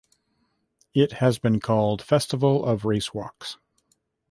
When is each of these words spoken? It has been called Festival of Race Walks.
It 0.95 1.11
has 1.11 1.37
been 1.37 1.59
called 1.59 2.01
Festival 2.01 2.65
of 2.65 2.85
Race 2.85 3.13
Walks. 3.13 3.59